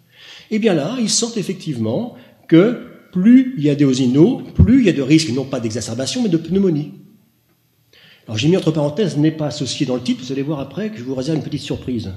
Et 0.50 0.56
eh 0.56 0.60
bien 0.60 0.74
là, 0.74 0.96
ils 1.02 1.10
sortent 1.10 1.38
effectivement 1.38 2.16
que 2.48 2.88
plus 3.12 3.56
il 3.58 3.64
y 3.66 3.70
a 3.70 3.88
osinos, 3.88 4.42
plus 4.56 4.80
il 4.80 4.86
y 4.86 4.90
a 4.90 4.94
de 4.94 5.02
risques, 5.02 5.30
non 5.30 5.44
pas 5.44 5.60
d'exacerbation, 5.60 6.24
mais 6.24 6.30
de 6.30 6.38
pneumonie. 6.38 6.94
Alors 8.26 8.38
j'ai 8.38 8.48
mis 8.48 8.58
entre 8.58 8.72
parenthèses, 8.72 9.18
n'est 9.18 9.32
pas 9.32 9.48
associé 9.48 9.86
dans 9.86 9.96
le 9.96 10.02
titre, 10.02 10.24
vous 10.24 10.32
allez 10.32 10.44
voir 10.44 10.60
après 10.60 10.90
que 10.90 10.98
je 10.98 11.04
vous 11.04 11.16
réserve 11.16 11.38
une 11.38 11.44
petite 11.44 11.62
surprise. 11.62 12.12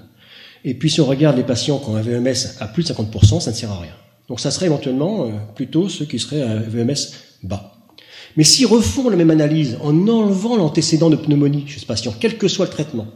Et 0.64 0.74
puis 0.74 0.90
si 0.90 1.00
on 1.00 1.06
regarde 1.06 1.36
les 1.36 1.42
patients 1.42 1.78
qui 1.78 1.88
ont 1.88 1.96
un 1.96 2.02
VMS 2.02 2.56
à 2.60 2.68
plus 2.68 2.84
de 2.84 2.88
50%, 2.88 3.40
ça 3.40 3.50
ne 3.50 3.56
sert 3.56 3.70
à 3.70 3.80
rien. 3.80 3.94
Donc 4.28 4.40
ça 4.40 4.50
serait 4.50 4.66
éventuellement 4.66 5.26
euh, 5.26 5.30
plutôt 5.54 5.88
ceux 5.88 6.04
qui 6.04 6.18
seraient 6.18 6.42
à 6.42 6.56
VMS 6.56 7.12
bas. 7.42 7.72
Mais 8.36 8.44
s'ils 8.44 8.66
refont 8.66 9.08
la 9.08 9.16
même 9.16 9.30
analyse 9.30 9.78
en 9.82 10.08
enlevant 10.08 10.56
l'antécédent 10.56 11.10
de 11.10 11.16
pneumonie 11.16 11.66
chez 11.66 11.80
ce 11.80 11.86
patient, 11.86 12.14
quel 12.18 12.36
que 12.36 12.48
soit 12.48 12.66
le 12.66 12.70
traitement, 12.70 13.06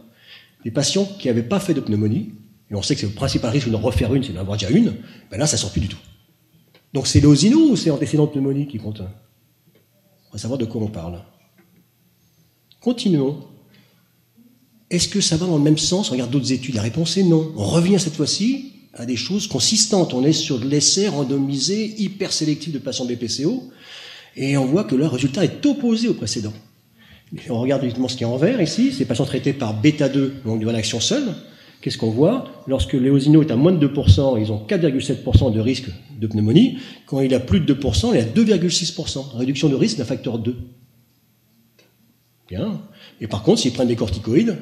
les 0.64 0.70
patients 0.70 1.08
qui 1.18 1.28
n'avaient 1.28 1.42
pas 1.42 1.60
fait 1.60 1.74
de 1.74 1.80
pneumonie, 1.80 2.32
et 2.70 2.74
on 2.74 2.82
sait 2.82 2.94
que 2.94 3.00
c'est 3.00 3.06
le 3.06 3.12
principal 3.12 3.50
risque 3.50 3.68
de 3.68 3.76
refaire 3.76 4.14
une, 4.14 4.22
c'est 4.22 4.32
d'en 4.32 4.40
avoir 4.40 4.56
déjà 4.56 4.70
une, 4.70 4.94
ben 5.30 5.38
là, 5.38 5.46
ça 5.46 5.56
sort 5.56 5.70
plus 5.70 5.80
du 5.80 5.88
tout. 5.88 5.98
Donc 6.92 7.06
c'est 7.06 7.20
l'osino 7.20 7.70
ou 7.70 7.76
c'est 7.76 7.90
antécédent 7.90 8.26
de 8.26 8.30
pneumonie 8.30 8.66
qui 8.66 8.78
compte? 8.78 9.00
On 9.00 10.32
va 10.32 10.38
savoir 10.38 10.58
de 10.58 10.64
quoi 10.64 10.80
on 10.80 10.88
parle. 10.88 11.20
Continuons. 12.80 13.38
Est-ce 14.90 15.08
que 15.08 15.20
ça 15.20 15.36
va 15.36 15.46
dans 15.46 15.56
le 15.56 15.62
même 15.62 15.78
sens 15.78 16.10
On 16.10 16.12
regarde 16.12 16.30
d'autres 16.30 16.52
études. 16.52 16.74
La 16.74 16.82
réponse 16.82 17.16
est 17.16 17.22
non. 17.22 17.52
On 17.56 17.64
revient 17.64 17.98
cette 18.00 18.14
fois-ci 18.14 18.72
à 18.94 19.06
des 19.06 19.16
choses 19.16 19.46
consistantes. 19.46 20.14
On 20.14 20.24
est 20.24 20.32
sur 20.32 20.58
de 20.58 20.68
l'essai 20.68 21.08
randomisé, 21.08 21.94
hyper 21.98 22.32
sélectif 22.32 22.72
de 22.72 22.78
patients 22.78 23.04
BPCO, 23.04 23.70
et 24.36 24.56
on 24.56 24.66
voit 24.66 24.84
que 24.84 24.96
le 24.96 25.06
résultat 25.06 25.44
est 25.44 25.64
opposé 25.66 26.08
au 26.08 26.14
précédent. 26.14 26.52
On 27.48 27.60
regarde 27.60 27.84
justement 27.84 28.08
ce 28.08 28.16
qui 28.16 28.24
est 28.24 28.26
en 28.26 28.36
vert 28.36 28.60
ici, 28.60 28.92
ces 28.92 29.04
patients 29.04 29.24
traités 29.24 29.52
par 29.52 29.80
bêta-2, 29.80 30.42
donc 30.44 30.58
d'une 30.58 30.68
action 30.70 30.98
seule, 30.98 31.34
Qu'est-ce 31.80 31.96
qu'on 31.96 32.10
voit 32.10 32.62
Lorsque 32.66 32.92
l'éosino 32.92 33.42
est 33.42 33.50
à 33.50 33.56
moins 33.56 33.72
de 33.72 33.88
2%, 33.88 34.40
ils 34.40 34.52
ont 34.52 34.62
4,7% 34.68 35.52
de 35.52 35.60
risque 35.60 35.88
de 36.18 36.26
pneumonie. 36.26 36.78
Quand 37.06 37.20
il 37.20 37.32
a 37.34 37.40
plus 37.40 37.60
de 37.60 37.74
2%, 37.74 38.10
il 38.12 38.20
a 38.20 38.24
2,6%. 38.24 39.36
Réduction 39.36 39.68
de 39.68 39.74
risque 39.74 39.96
d'un 39.96 40.04
facteur 40.04 40.38
2. 40.38 40.56
Bien. 42.50 42.82
Et 43.20 43.28
par 43.28 43.44
contre, 43.44 43.60
s'ils 43.60 43.72
prennent 43.72 43.88
des 43.88 43.96
corticoïdes, 43.96 44.56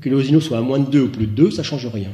que 0.00 0.08
l'éosino 0.08 0.40
soit 0.40 0.58
à 0.58 0.60
moins 0.60 0.80
de 0.80 0.90
2 0.90 1.00
ou 1.02 1.08
plus 1.08 1.26
de 1.26 1.32
2, 1.32 1.52
ça 1.52 1.62
ne 1.62 1.66
change 1.66 1.86
rien. 1.86 2.12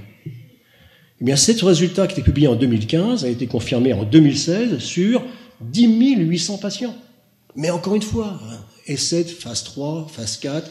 Eh 1.21 1.25
bien, 1.25 1.37
ce 1.37 1.65
résultat 1.65 2.07
qui 2.07 2.13
était 2.13 2.23
publié 2.23 2.47
en 2.47 2.57
2015 2.57 3.25
a 3.25 3.29
été 3.29 3.47
confirmé 3.47 3.95
en 3.95 4.05
2016 4.05 4.79
sur 4.79 5.23
10 5.63 6.17
800 6.17 6.59
patients. 6.59 6.95
Mais 7.57 7.71
encore 7.71 7.95
une 7.95 8.03
fois, 8.03 8.39
essai 8.87 9.25
de 9.25 9.29
phase 9.29 9.65
3, 9.65 10.09
phase 10.09 10.37
4, 10.39 10.71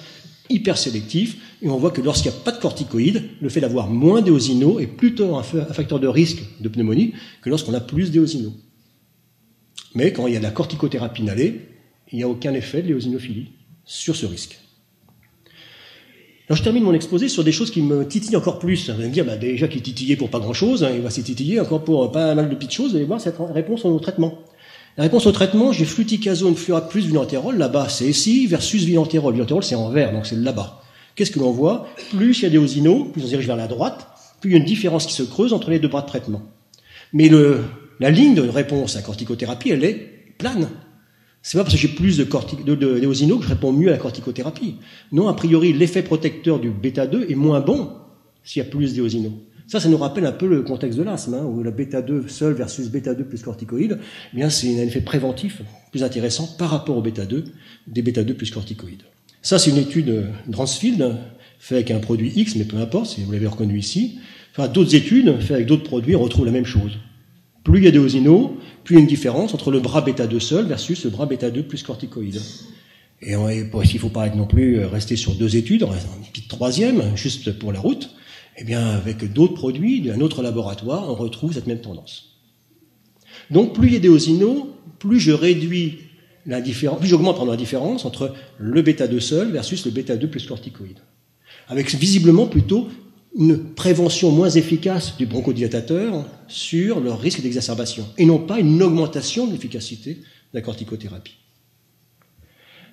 hyper 0.49 0.77
sélectif, 0.77 1.37
et 1.61 1.69
on 1.69 1.77
voit 1.77 1.91
que 1.91 2.01
lorsqu'il 2.01 2.29
n'y 2.29 2.37
a 2.37 2.41
pas 2.41 2.51
de 2.51 2.59
corticoïdes, 2.59 3.23
le 3.41 3.49
fait 3.49 3.61
d'avoir 3.61 3.89
moins 3.89 4.21
d'éosino 4.21 4.79
est 4.79 4.87
plutôt 4.87 5.35
un 5.35 5.43
facteur 5.43 5.99
de 5.99 6.07
risque 6.07 6.43
de 6.59 6.69
pneumonie 6.69 7.13
que 7.41 7.49
lorsqu'on 7.49 7.73
a 7.73 7.79
plus 7.79 8.11
d'éosino. 8.11 8.53
Mais 9.95 10.11
quand 10.11 10.27
il 10.27 10.33
y 10.33 10.35
a 10.35 10.39
de 10.39 10.43
la 10.43 10.51
corticothérapie 10.51 11.23
inhalée, 11.23 11.61
il 12.11 12.17
n'y 12.17 12.23
a 12.23 12.29
aucun 12.29 12.53
effet 12.53 12.83
de 12.83 12.89
l'éosinophilie 12.89 13.51
sur 13.85 14.15
ce 14.15 14.25
risque. 14.25 14.59
Alors 16.49 16.57
je 16.57 16.63
termine 16.63 16.83
mon 16.83 16.93
exposé 16.93 17.29
sur 17.29 17.43
des 17.43 17.53
choses 17.53 17.71
qui 17.71 17.81
me 17.81 18.05
titillent 18.05 18.35
encore 18.35 18.59
plus. 18.59 18.89
Vous 18.89 18.99
allez 18.99 19.07
me 19.07 19.13
dire, 19.13 19.25
bah, 19.25 19.37
déjà 19.37 19.67
qu'il 19.67 19.81
titillait 19.81 20.17
pour 20.17 20.29
pas 20.29 20.39
grand-chose, 20.39 20.83
hein, 20.83 20.91
il 20.93 21.01
va 21.01 21.09
s'y 21.09 21.23
titiller 21.23 21.59
encore 21.59 21.83
pour 21.83 22.11
pas 22.11 22.35
mal 22.35 22.49
de 22.49 22.55
petites 22.55 22.73
choses, 22.73 22.91
vous 22.91 22.97
allez 22.97 23.05
voir 23.05 23.21
cette 23.21 23.37
réponse 23.39 23.85
au 23.85 23.97
traitement. 23.99 24.39
La 24.97 25.03
réponse 25.03 25.25
au 25.25 25.31
traitement, 25.31 25.71
j'ai 25.71 25.85
fluticasone, 25.85 26.55
fluorate 26.55 26.89
plus 26.89 27.11
là-bas 27.11 27.89
c'est 27.89 28.05
ici 28.05 28.45
versus 28.45 28.83
vilanterol. 28.83 29.33
Vilanterol 29.33 29.63
c'est 29.63 29.75
en 29.75 29.89
vert, 29.89 30.11
donc 30.11 30.25
c'est 30.25 30.35
là-bas. 30.35 30.81
Qu'est-ce 31.15 31.31
que 31.31 31.39
l'on 31.39 31.51
voit? 31.51 31.87
Plus 32.11 32.39
il 32.39 32.43
y 32.43 32.45
a 32.45 32.49
des 32.49 32.57
osinos, 32.57 33.07
plus 33.11 33.23
on 33.23 33.27
dirige 33.27 33.47
vers 33.47 33.55
la 33.55 33.67
droite, 33.67 34.07
plus 34.41 34.49
il 34.49 34.53
y 34.53 34.55
a 34.55 34.59
une 34.59 34.65
différence 34.65 35.05
qui 35.05 35.13
se 35.13 35.23
creuse 35.23 35.53
entre 35.53 35.69
les 35.69 35.79
deux 35.79 35.87
bras 35.87 36.01
de 36.01 36.07
traitement. 36.07 36.41
Mais 37.13 37.29
la 37.99 38.09
ligne 38.09 38.35
de 38.35 38.41
réponse 38.41 38.95
à 38.95 39.01
corticothérapie, 39.01 39.69
elle 39.69 39.83
est 39.83 40.09
plane. 40.37 40.69
C'est 41.43 41.57
pas 41.57 41.65
parce 41.65 41.75
que 41.75 41.81
j'ai 41.81 41.89
plus 41.89 42.17
de, 42.17 42.23
de, 42.23 42.75
de, 42.75 42.99
que 42.99 43.43
je 43.43 43.47
réponds 43.49 43.73
mieux 43.73 43.89
à 43.89 43.91
la 43.91 43.97
corticothérapie. 43.97 44.77
Non, 45.11 45.27
a 45.27 45.33
priori, 45.33 45.73
l'effet 45.73 46.01
protecteur 46.01 46.57
du 46.57 46.71
bêta-2 46.71 47.29
est 47.29 47.35
moins 47.35 47.59
bon 47.59 47.91
s'il 48.45 48.63
y 48.63 48.65
a 48.65 48.69
plus 48.69 48.93
d'éosino. 48.93 49.29
Ça, 49.67 49.81
ça 49.81 49.89
nous 49.89 49.97
rappelle 49.97 50.25
un 50.25 50.31
peu 50.31 50.47
le 50.47 50.61
contexte 50.61 50.97
de 50.97 51.03
l'asthme, 51.03 51.33
hein, 51.33 51.43
où 51.43 51.61
la 51.61 51.71
bêta-2 51.71 52.29
seul 52.29 52.53
versus 52.53 52.87
bêta-2 52.89 53.23
plus 53.23 53.41
corticoïde, 53.41 53.99
eh 54.33 54.37
bien 54.37 54.49
c'est 54.49 54.81
un 54.81 54.85
effet 54.85 55.01
préventif 55.01 55.61
plus 55.91 56.03
intéressant 56.03 56.47
par 56.57 56.69
rapport 56.69 56.97
au 56.97 57.01
bêta-2, 57.01 57.43
des 57.87 58.01
bêta-2 58.01 58.33
plus 58.35 58.49
corticoïdes. 58.49 59.03
Ça, 59.41 59.59
c'est 59.59 59.71
une 59.71 59.77
étude 59.77 60.25
Dransfield, 60.47 61.17
faite 61.59 61.75
avec 61.75 61.91
un 61.91 61.99
produit 61.99 62.31
X, 62.33 62.55
mais 62.55 62.63
peu 62.63 62.77
importe, 62.77 63.07
si 63.07 63.23
vous 63.23 63.31
l'avez 63.33 63.47
reconnu 63.47 63.77
ici. 63.77 64.19
Enfin, 64.51 64.69
d'autres 64.69 64.95
études, 64.95 65.39
faites 65.41 65.51
avec 65.51 65.67
d'autres 65.67 65.83
produits, 65.83 66.15
on 66.15 66.21
retrouve 66.21 66.45
la 66.45 66.51
même 66.51 66.65
chose. 66.65 66.97
Plus 67.63 67.79
il 67.79 67.85
y 67.85 67.87
a 67.87 67.91
d'éosino, 67.91 68.57
plus 68.83 68.95
il 68.95 68.97
y 68.97 68.99
a 68.99 69.01
une 69.01 69.07
différence 69.07 69.53
entre 69.53 69.71
le 69.71 69.79
bras 69.79 70.01
bêta 70.01 70.27
2 70.27 70.39
seul 70.39 70.65
versus 70.65 71.03
le 71.05 71.09
bras 71.09 71.25
bêta 71.25 71.49
2 71.49 71.63
plus 71.63 71.83
corticoïde. 71.83 72.41
Et 73.21 73.33
il 73.33 73.37
ne 73.37 73.99
faut 73.99 74.09
pas 74.09 74.29
non 74.29 74.45
plus 74.45 74.79
euh, 74.79 74.87
rester 74.87 75.15
sur 75.15 75.33
deux 75.35 75.55
études, 75.55 75.83
une 75.83 76.29
petite 76.31 76.49
troisième, 76.49 77.15
juste 77.15 77.57
pour 77.57 77.71
la 77.71 77.79
route. 77.79 78.09
Eh 78.57 78.65
bien, 78.65 78.85
avec 78.85 79.31
d'autres 79.31 79.55
produits 79.55 80.01
d'un 80.01 80.19
autre 80.19 80.43
laboratoire, 80.43 81.09
on 81.09 81.15
retrouve 81.15 81.53
cette 81.53 81.65
même 81.65 81.81
tendance. 81.81 82.37
Donc, 83.49 83.73
plus 83.73 83.87
il 83.87 83.93
y 83.93 83.97
a 83.97 83.99
d'éosino, 83.99 84.75
plus 84.99 85.19
je 85.19 85.31
réduis 85.31 85.99
la 86.45 86.61
différence, 86.61 86.99
plus 86.99 87.07
j'augmente 87.07 87.45
la 87.47 87.55
différence 87.55 88.05
entre 88.05 88.35
le 88.57 88.81
bêta 88.81 89.07
2 89.07 89.19
seul 89.19 89.51
versus 89.51 89.85
le 89.85 89.91
bêta 89.91 90.17
2 90.17 90.27
plus 90.27 90.45
corticoïde. 90.45 90.99
Avec 91.67 91.89
visiblement 91.95 92.45
plutôt 92.45 92.89
une 93.35 93.73
prévention 93.73 94.31
moins 94.31 94.49
efficace 94.49 95.17
du 95.17 95.25
bronchodilatateur 95.25 96.25
sur 96.47 96.99
le 96.99 97.11
risque 97.11 97.41
d'exacerbation, 97.41 98.05
et 98.17 98.25
non 98.25 98.39
pas 98.39 98.59
une 98.59 98.81
augmentation 98.81 99.47
de 99.47 99.53
l'efficacité 99.53 100.15
de 100.15 100.21
la 100.53 100.61
corticothérapie. 100.61 101.35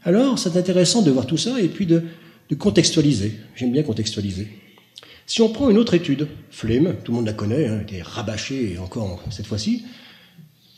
Alors, 0.02 0.38
c'est 0.38 0.56
intéressant 0.56 1.02
de 1.02 1.10
voir 1.10 1.26
tout 1.26 1.36
ça 1.36 1.60
et 1.60 1.68
puis 1.68 1.86
de, 1.86 2.02
contextualiser. 2.58 3.34
J'aime 3.54 3.70
bien 3.70 3.82
contextualiser. 3.82 4.48
Si 5.26 5.42
on 5.42 5.50
prend 5.50 5.70
une 5.70 5.78
autre 5.78 5.94
étude, 5.94 6.26
Flemme, 6.50 6.96
tout 7.04 7.12
le 7.12 7.16
monde 7.16 7.26
la 7.26 7.32
connaît, 7.32 7.66
hein, 7.66 7.84
elle 7.86 7.96
est 7.96 8.02
rabâchée 8.02 8.76
encore 8.78 9.22
cette 9.30 9.46
fois-ci, 9.46 9.84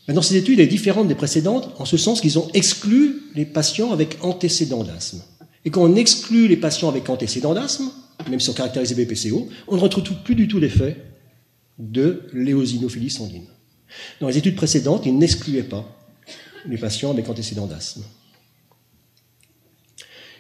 dans 0.09 0.21
ces 0.21 0.37
études, 0.37 0.59
elle 0.59 0.67
est 0.67 0.69
différente 0.69 1.09
des 1.09 1.15
précédentes 1.15 1.71
en 1.79 1.85
ce 1.85 1.97
sens 1.97 2.21
qu'ils 2.21 2.39
ont 2.39 2.49
exclu 2.53 3.23
les 3.35 3.47
patients 3.47 3.93
avec 3.93 4.19
antécédents 4.21 4.83
d'asthme. 4.83 5.23
Et 5.65 5.71
quand 5.71 5.83
on 5.83 5.95
exclut 5.95 6.49
les 6.49 6.57
patients 6.57 6.89
avec 6.89 7.09
antécédents 7.09 7.55
d'asthme, 7.55 7.91
même 8.31 8.41
si 8.41 8.51
on 8.51 8.55
caractérise 8.55 8.95
BPCO, 8.95 9.49
on 9.69 9.77
ne 9.77 9.81
retrouve 9.81 10.17
plus 10.25 10.35
du 10.35 10.49
tout 10.49 10.59
l'effet 10.59 10.97
de 11.79 12.23
l'éosinophilie 12.33 13.11
sanguine. 13.11 13.47
Dans 14.21 14.29
les 14.29 14.39
études 14.39 14.57
précédentes, 14.57 15.07
ils 15.07 15.17
n'excluaient 15.17 15.63
pas 15.63 15.85
les 16.67 16.79
patients 16.79 17.11
avec 17.11 17.29
antécédents 17.29 17.67
d'asthme. 17.67 18.03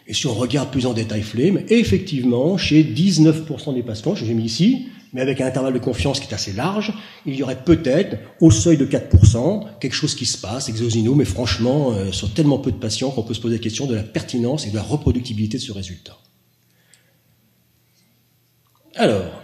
Et 0.06 0.14
si 0.14 0.26
on 0.26 0.34
regarde 0.34 0.70
plus 0.70 0.86
en 0.86 0.94
détail 0.94 1.22
Flemme, 1.22 1.62
effectivement, 1.68 2.58
chez 2.58 2.82
19% 2.82 3.74
des 3.74 3.82
patients, 3.82 4.14
j'ai 4.14 4.34
mis 4.34 4.44
ici, 4.44 4.88
mais 5.12 5.20
avec 5.20 5.40
un 5.40 5.46
intervalle 5.46 5.74
de 5.74 5.78
confiance 5.78 6.20
qui 6.20 6.28
est 6.28 6.34
assez 6.34 6.52
large, 6.52 6.92
il 7.26 7.36
y 7.36 7.42
aurait 7.42 7.62
peut-être, 7.62 8.16
au 8.40 8.50
seuil 8.50 8.76
de 8.76 8.86
4%, 8.86 9.78
quelque 9.80 9.94
chose 9.94 10.14
qui 10.14 10.26
se 10.26 10.38
passe, 10.38 10.68
exosino, 10.68 11.14
mais 11.14 11.24
franchement, 11.24 11.92
euh, 11.92 12.10
sur 12.12 12.32
tellement 12.32 12.58
peu 12.58 12.72
de 12.72 12.76
patients 12.76 13.10
qu'on 13.10 13.22
peut 13.22 13.34
se 13.34 13.40
poser 13.40 13.56
la 13.56 13.62
question 13.62 13.86
de 13.86 13.94
la 13.94 14.02
pertinence 14.02 14.66
et 14.66 14.70
de 14.70 14.76
la 14.76 14.82
reproductibilité 14.82 15.58
de 15.58 15.62
ce 15.62 15.72
résultat. 15.72 16.18
Alors, 18.96 19.42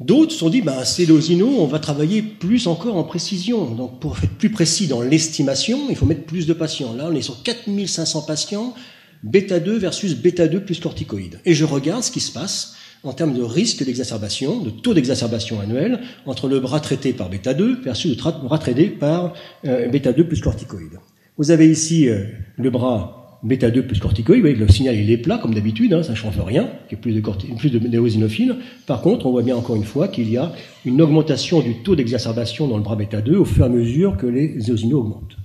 d'autres 0.00 0.32
se 0.32 0.38
sont 0.38 0.50
dit, 0.50 0.62
ben, 0.62 0.84
c'est 0.84 1.06
l'osino, 1.06 1.48
on 1.58 1.66
va 1.66 1.78
travailler 1.78 2.22
plus 2.22 2.66
encore 2.66 2.96
en 2.96 3.04
précision. 3.04 3.66
Donc, 3.74 4.00
pour 4.00 4.16
être 4.22 4.36
plus 4.38 4.50
précis 4.50 4.86
dans 4.86 5.02
l'estimation, 5.02 5.78
il 5.88 5.96
faut 5.96 6.06
mettre 6.06 6.24
plus 6.24 6.46
de 6.46 6.52
patients. 6.52 6.94
Là, 6.94 7.08
on 7.10 7.14
est 7.14 7.22
sur 7.22 7.42
4500 7.42 8.22
patients, 8.22 8.74
bêta 9.22 9.60
2 9.60 9.78
versus 9.78 10.16
bêta 10.16 10.48
2 10.48 10.64
plus 10.64 10.80
corticoïdes. 10.80 11.40
Et 11.44 11.54
je 11.54 11.64
regarde 11.64 12.02
ce 12.02 12.10
qui 12.10 12.20
se 12.20 12.32
passe 12.32 12.74
en 13.04 13.12
termes 13.12 13.34
de 13.34 13.42
risque 13.42 13.84
d'exacerbation, 13.84 14.60
de 14.60 14.70
taux 14.70 14.94
d'exacerbation 14.94 15.60
annuel, 15.60 16.00
entre 16.26 16.48
le 16.48 16.60
bras 16.60 16.80
traité 16.80 17.12
par 17.12 17.28
bêta 17.28 17.54
2 17.54 17.80
versus 17.82 18.16
le 18.16 18.46
bras 18.46 18.58
traité 18.58 18.86
par 18.86 19.34
euh, 19.64 19.88
bêta 19.88 20.12
2 20.12 20.26
plus 20.26 20.40
corticoïdes. 20.40 20.98
Vous 21.36 21.50
avez 21.50 21.70
ici 21.70 22.08
euh, 22.08 22.24
le 22.56 22.70
bras 22.70 23.21
bêta 23.42 23.70
2 23.70 23.86
plus 23.86 23.98
corticoïde, 23.98 24.40
vous 24.40 24.48
voyez 24.48 24.56
le 24.56 24.68
signal 24.68 24.96
il 24.96 25.10
est 25.10 25.18
plat 25.18 25.38
comme 25.38 25.54
d'habitude, 25.54 25.92
hein, 25.92 26.02
ça 26.02 26.12
ne 26.12 26.16
change 26.16 26.38
rien, 26.40 26.70
qu'il 26.88 26.96
y 26.96 27.00
ait 27.00 27.02
plus 27.02 27.12
de, 27.12 27.56
plus 27.56 27.70
de 27.70 27.78
néosinophiles. 27.78 28.56
Par 28.86 29.02
contre, 29.02 29.26
on 29.26 29.32
voit 29.32 29.42
bien 29.42 29.56
encore 29.56 29.76
une 29.76 29.84
fois 29.84 30.08
qu'il 30.08 30.30
y 30.30 30.36
a 30.36 30.52
une 30.84 31.00
augmentation 31.02 31.60
du 31.60 31.82
taux 31.82 31.96
d'exacerbation 31.96 32.68
dans 32.68 32.76
le 32.76 32.82
bras 32.82 32.96
bêta 32.96 33.20
2 33.20 33.36
au 33.36 33.44
fur 33.44 33.64
et 33.64 33.66
à 33.66 33.70
mesure 33.70 34.16
que 34.16 34.26
les 34.26 34.70
éosinos 34.70 35.00
augmentent. 35.00 35.36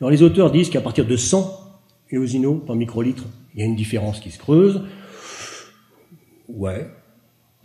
Alors 0.00 0.10
les 0.10 0.22
auteurs 0.22 0.50
disent 0.50 0.70
qu'à 0.70 0.80
partir 0.80 1.06
de 1.06 1.16
100 1.16 1.58
éosinos 2.10 2.60
par 2.66 2.76
microlitre, 2.76 3.24
il 3.54 3.60
y 3.60 3.62
a 3.62 3.66
une 3.66 3.76
différence 3.76 4.20
qui 4.20 4.30
se 4.30 4.38
creuse. 4.38 4.82
Ouais, 6.48 6.88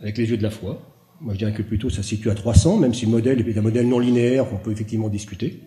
avec 0.00 0.18
les 0.18 0.30
yeux 0.30 0.36
de 0.36 0.42
la 0.42 0.50
foi. 0.50 0.82
Moi 1.20 1.34
je 1.34 1.38
dirais 1.38 1.52
que 1.52 1.62
plutôt 1.62 1.90
ça 1.90 2.02
se 2.02 2.08
situe 2.10 2.30
à 2.30 2.34
300, 2.34 2.78
même 2.78 2.94
si 2.94 3.06
le 3.06 3.12
modèle 3.12 3.46
est 3.46 3.58
un 3.58 3.62
modèle 3.62 3.88
non 3.88 3.98
linéaire 3.98 4.48
qu'on 4.48 4.56
peut 4.56 4.70
effectivement 4.70 5.08
discuter. 5.08 5.60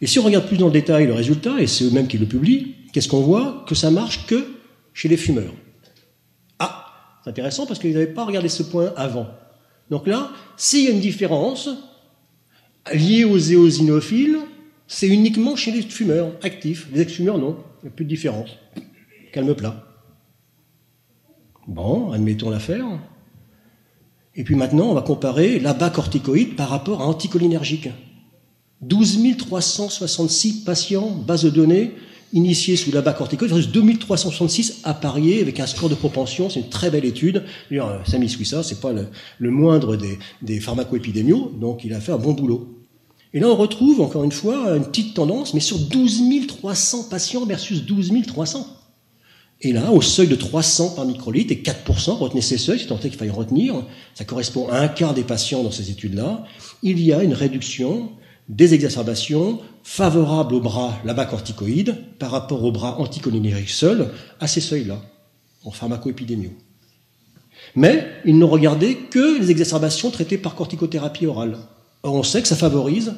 Et 0.00 0.06
si 0.06 0.18
on 0.18 0.22
regarde 0.22 0.46
plus 0.46 0.58
dans 0.58 0.66
le 0.66 0.72
détail 0.72 1.06
le 1.06 1.14
résultat, 1.14 1.60
et 1.60 1.66
c'est 1.66 1.84
eux-mêmes 1.84 2.08
qui 2.08 2.18
le 2.18 2.26
publient, 2.26 2.74
qu'est-ce 2.92 3.08
qu'on 3.08 3.22
voit 3.22 3.64
Que 3.66 3.74
ça 3.74 3.90
marche 3.90 4.26
que 4.26 4.46
chez 4.92 5.08
les 5.08 5.16
fumeurs. 5.16 5.54
Ah, 6.58 6.86
c'est 7.22 7.30
intéressant 7.30 7.66
parce 7.66 7.78
qu'ils 7.78 7.92
n'avaient 7.92 8.06
pas 8.06 8.24
regardé 8.24 8.48
ce 8.48 8.62
point 8.62 8.92
avant. 8.96 9.26
Donc 9.90 10.06
là, 10.06 10.30
s'il 10.56 10.84
y 10.84 10.88
a 10.88 10.90
une 10.90 11.00
différence 11.00 11.68
liée 12.92 13.24
aux 13.24 13.38
éosinophiles, 13.38 14.38
c'est 14.86 15.08
uniquement 15.08 15.56
chez 15.56 15.72
les 15.72 15.82
fumeurs 15.82 16.32
actifs. 16.42 16.88
Les 16.92 17.02
ex-fumeurs, 17.02 17.38
non, 17.38 17.56
il 17.82 17.86
n'y 17.86 17.88
a 17.88 17.92
plus 17.92 18.04
de 18.04 18.10
différence. 18.10 18.50
Calme 19.32 19.54
plat. 19.54 19.84
Bon, 21.66 22.12
admettons 22.12 22.50
l'affaire. 22.50 22.86
Et 24.36 24.44
puis 24.44 24.54
maintenant, 24.54 24.90
on 24.90 24.94
va 24.94 25.02
comparer 25.02 25.58
l'abat 25.58 25.90
corticoïde 25.90 26.56
par 26.56 26.68
rapport 26.68 27.00
à 27.02 27.06
anticholinergique. 27.06 27.88
12 28.82 29.36
366 29.38 30.64
patients, 30.64 31.10
base 31.10 31.44
de 31.44 31.50
données, 31.50 31.92
initiés 32.32 32.76
sous 32.76 32.92
l'abat 32.92 33.12
corticoïde, 33.12 33.52
versus 33.52 33.72
2366 33.72 34.80
appariés 34.84 35.40
avec 35.40 35.60
un 35.60 35.66
score 35.66 35.88
de 35.88 35.94
propension. 35.94 36.50
C'est 36.50 36.60
une 36.60 36.68
très 36.68 36.90
belle 36.90 37.04
étude. 37.04 37.44
D'ailleurs, 37.70 38.02
Samy 38.06 38.28
Swissa, 38.28 38.62
c'est 38.62 38.80
pas 38.80 38.92
le, 38.92 39.50
moindre 39.50 39.96
des, 39.96 40.18
des 40.42 40.60
pharmacoépidémiaux, 40.60 41.52
donc 41.58 41.84
il 41.84 41.94
a 41.94 42.00
fait 42.00 42.12
un 42.12 42.18
bon 42.18 42.32
boulot. 42.32 42.76
Et 43.32 43.40
là, 43.40 43.48
on 43.48 43.56
retrouve 43.56 44.00
encore 44.00 44.24
une 44.24 44.32
fois 44.32 44.76
une 44.76 44.84
petite 44.84 45.14
tendance, 45.14 45.52
mais 45.54 45.60
sur 45.60 45.78
12 45.78 46.22
300 46.46 47.04
patients 47.10 47.44
versus 47.44 47.84
12 47.84 48.12
300. 48.26 48.66
Et 49.62 49.72
là, 49.72 49.90
au 49.90 50.02
seuil 50.02 50.26
de 50.26 50.36
300 50.36 50.90
par 50.90 51.06
microlitre 51.06 51.52
et 51.52 51.62
4%, 51.62 52.18
retenez 52.18 52.42
ces 52.42 52.58
seuils, 52.58 52.78
c'est 52.78 52.86
tant 52.86 52.98
qu'il 52.98 53.12
faille 53.12 53.30
retenir, 53.30 53.86
ça 54.14 54.24
correspond 54.24 54.68
à 54.68 54.80
un 54.80 54.88
quart 54.88 55.14
des 55.14 55.22
patients 55.22 55.62
dans 55.62 55.70
ces 55.70 55.90
études-là, 55.90 56.44
il 56.82 57.00
y 57.00 57.12
a 57.12 57.22
une 57.22 57.32
réduction 57.32 58.10
des 58.48 58.74
exacerbations 58.74 59.60
favorables 59.82 60.54
au 60.54 60.60
bras 60.60 60.94
là-bas 61.04 61.26
corticoïde 61.26 61.96
par 62.18 62.30
rapport 62.30 62.62
au 62.64 62.72
bras 62.72 62.98
anticholinérique 62.98 63.70
seul 63.70 64.10
à 64.40 64.46
ces 64.46 64.60
seuils-là, 64.60 65.00
en 65.64 65.70
pharmacoépidémio. 65.70 66.50
Mais 67.74 68.06
ils 68.24 68.38
n'ont 68.38 68.48
regardé 68.48 68.96
que 68.96 69.38
les 69.40 69.50
exacerbations 69.50 70.10
traitées 70.10 70.38
par 70.38 70.54
corticothérapie 70.54 71.26
orale. 71.26 71.58
Or, 72.02 72.14
on 72.14 72.22
sait 72.22 72.42
que 72.42 72.48
ça 72.48 72.56
favorise 72.56 73.14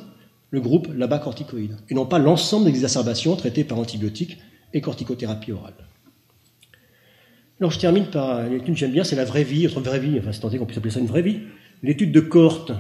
le 0.51 0.61
groupe 0.61 0.89
là-bas 0.97 1.19
corticoïde, 1.19 1.77
et 1.91 1.95
non 1.95 2.07
pas 2.07 2.19
l'ensemble 2.19 2.65
des 2.65 2.71
exacerbations 2.71 3.37
traitées 3.37 3.65
par 3.65 3.79
antibiotiques 3.79 4.39
et 4.73 4.81
corticothérapie 4.81 5.53
orale. 5.53 5.75
Alors 7.61 7.71
je 7.71 7.79
termine 7.79 8.07
par 8.07 8.49
l'étude 8.49 8.75
que 8.75 8.81
j'aime 8.81 8.93
bien, 8.93 9.05
c'est 9.05 9.17
la 9.17 9.25
vraie 9.25 9.45
vie, 9.45 9.65
notre 9.65 9.81
vraie 9.81 9.99
vie, 9.99 10.19
enfin 10.19 10.33
c'est 10.33 10.41
tenté 10.41 10.59
qu'on 10.59 10.65
puisse 10.65 10.79
appeler 10.79 10.93
ça 10.93 11.01
une 11.01 11.07
vraie 11.07 11.23
vie. 11.23 11.41
L'étude 11.83 12.13
de 12.13 12.21
cohorte 12.21 12.73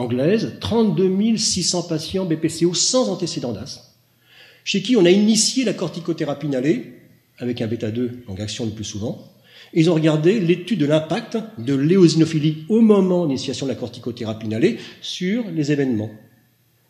anglaise, 0.00 0.56
32 0.60 1.36
600 1.36 1.84
patients 1.84 2.24
BPCO 2.24 2.74
sans 2.74 3.08
antécédent 3.08 3.52
d'asthme, 3.52 3.82
chez 4.64 4.82
qui 4.82 4.96
on 4.96 5.04
a 5.04 5.10
initié 5.10 5.64
la 5.64 5.72
corticothérapie 5.72 6.46
inhalée, 6.46 6.94
avec 7.38 7.60
un 7.62 7.66
bêta-2, 7.66 8.26
donc 8.26 8.40
action 8.40 8.66
le 8.66 8.72
plus 8.72 8.84
souvent. 8.84 9.26
Ils 9.72 9.88
ont 9.88 9.94
regardé 9.94 10.40
l'étude 10.40 10.80
de 10.80 10.86
l'impact 10.86 11.38
de 11.58 11.74
l'éosinophilie 11.74 12.64
au 12.68 12.80
moment 12.80 13.26
d'initiation 13.26 13.66
de 13.66 13.70
la 13.70 13.76
corticothérapie 13.76 14.46
inhalée 14.46 14.78
sur 15.00 15.44
les 15.50 15.72
événements. 15.72 16.10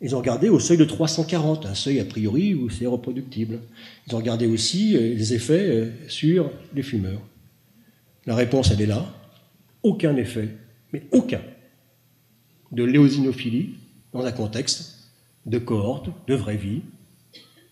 Ils 0.03 0.17
ont 0.17 0.19
regardé 0.19 0.49
au 0.49 0.59
seuil 0.59 0.79
de 0.79 0.85
340, 0.85 1.67
un 1.67 1.75
seuil 1.75 2.01
a 2.01 2.05
priori 2.07 2.55
où 2.55 2.71
c'est 2.71 2.87
reproductible. 2.87 3.61
Ils 4.07 4.15
ont 4.15 4.19
regardé 4.19 4.47
aussi 4.47 4.97
euh, 4.97 5.15
les 5.15 5.35
effets 5.35 5.67
euh, 5.69 5.91
sur 6.09 6.51
les 6.75 6.83
fumeurs. 6.83 7.21
La 8.25 8.35
réponse, 8.35 8.71
elle 8.71 8.81
est 8.81 8.87
là. 8.87 9.05
Aucun 9.83 10.17
effet, 10.17 10.49
mais 10.93 11.03
aucun, 11.13 11.41
de 12.73 12.85
l'éosinophilie 12.85 13.75
dans 14.13 14.25
un 14.25 14.33
contexte 14.33 15.11
de 15.47 15.59
cohorte, 15.59 16.11
de 16.27 16.35
vraie 16.35 16.57
vie. 16.57 16.83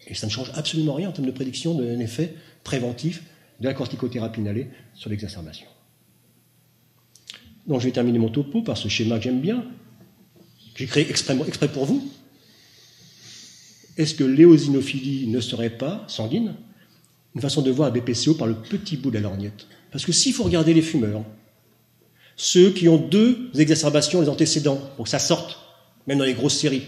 Et 0.06 0.14
ça 0.14 0.26
ne 0.26 0.32
change 0.32 0.50
absolument 0.54 0.94
rien 0.94 1.10
en 1.10 1.12
termes 1.12 1.26
de 1.26 1.32
prédiction 1.32 1.74
d'un 1.74 1.98
effet 1.98 2.34
préventif 2.64 3.22
de 3.60 3.66
la 3.66 3.74
corticothérapie 3.74 4.40
inhalée 4.40 4.68
sur 4.94 5.10
l'exacerbation. 5.10 5.66
Donc 7.66 7.80
je 7.80 7.86
vais 7.86 7.92
terminer 7.92 8.18
mon 8.18 8.30
topo 8.30 8.62
par 8.62 8.76
ce 8.78 8.88
schéma 8.88 9.18
que 9.18 9.24
j'aime 9.24 9.40
bien, 9.40 9.64
j'ai 10.74 10.86
créé 10.86 11.08
exprès, 11.10 11.68
pour 11.68 11.86
vous. 11.86 12.08
Est-ce 13.96 14.14
que 14.14 14.22
l'éosinophilie 14.22 15.26
ne 15.26 15.40
serait 15.40 15.76
pas 15.76 16.04
sanguine 16.06 16.54
Une 17.34 17.40
façon 17.40 17.62
de 17.62 17.70
voir 17.72 17.92
la 17.92 18.00
BPCO 18.00 18.34
par 18.34 18.46
le 18.46 18.54
petit 18.54 18.96
bout 18.96 19.10
de 19.10 19.16
la 19.16 19.22
lorgnette? 19.22 19.66
Parce 19.90 20.06
que 20.06 20.12
s'il 20.12 20.32
faut 20.32 20.44
regarder 20.44 20.72
les 20.72 20.82
fumeurs, 20.82 21.24
ceux 22.38 22.70
qui 22.70 22.88
ont 22.88 22.96
deux 22.96 23.50
exacerbations 23.58 24.22
les 24.22 24.28
antécédents, 24.28 24.80
pour 24.96 25.04
que 25.04 25.10
ça 25.10 25.18
sorte, 25.18 25.58
même 26.06 26.18
dans 26.18 26.24
les 26.24 26.34
grosses 26.34 26.56
séries, 26.56 26.84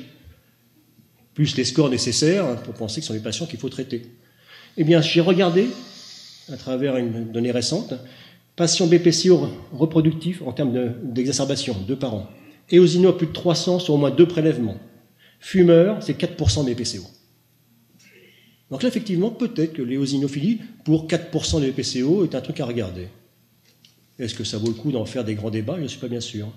plus 1.34 1.56
les 1.56 1.64
scores 1.64 1.90
nécessaires 1.90 2.62
pour 2.62 2.72
penser 2.74 3.00
que 3.00 3.06
ce 3.06 3.08
sont 3.08 3.14
des 3.14 3.22
patients 3.22 3.46
qu'il 3.46 3.58
faut 3.58 3.68
traiter. 3.68 4.02
Eh 4.76 4.84
bien, 4.84 5.02
j'ai 5.02 5.20
regardé, 5.20 5.66
à 6.52 6.56
travers 6.56 6.96
une 6.96 7.32
donnée 7.32 7.50
récente, 7.50 7.94
patients 8.54 8.86
BPCO 8.86 9.48
reproductifs 9.72 10.40
en 10.42 10.52
termes 10.52 10.94
d'exacerbation, 11.02 11.76
deux 11.86 11.96
par 11.96 12.14
an. 12.14 12.30
Eosino 12.72 13.08
à 13.08 13.18
plus 13.18 13.26
de 13.26 13.32
300 13.32 13.80
sur 13.80 13.94
au 13.94 13.96
moins 13.96 14.12
deux 14.12 14.28
prélèvements. 14.28 14.78
Fumeur, 15.40 16.00
c'est 16.00 16.18
4% 16.18 16.64
des 16.64 16.76
PCO. 16.76 17.02
Donc 18.70 18.84
là, 18.84 18.88
effectivement, 18.88 19.30
peut-être 19.30 19.72
que 19.72 19.82
l'éosinophilie, 19.82 20.60
pour 20.84 21.08
4% 21.08 21.60
des 21.60 21.72
PCO, 21.72 22.22
est 22.22 22.36
un 22.36 22.40
truc 22.40 22.60
à 22.60 22.66
regarder. 22.66 23.08
Est-ce 24.20 24.34
que 24.34 24.44
ça 24.44 24.58
vaut 24.58 24.68
le 24.68 24.74
coup 24.74 24.92
d'en 24.92 25.04
faire 25.06 25.24
des 25.24 25.34
grands 25.34 25.50
débats? 25.50 25.76
Je 25.78 25.82
ne 25.82 25.88
suis 25.88 25.98
pas 25.98 26.08
bien 26.08 26.20
sûr. 26.20 26.48